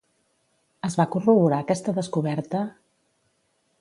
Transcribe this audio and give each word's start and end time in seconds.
Es 0.87 0.95
va 1.01 1.05
corroborar 1.15 1.59
aquesta 1.65 1.95
descoberta? 1.99 2.63